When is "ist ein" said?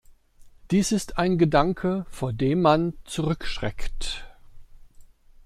0.91-1.37